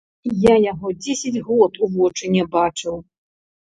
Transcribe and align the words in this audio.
Я 0.51 0.55
яго 0.71 0.93
дзесяць 1.03 1.43
год 1.51 1.71
у 1.85 1.93
вочы 2.01 2.35
не 2.41 2.51
бачыў. 2.61 2.95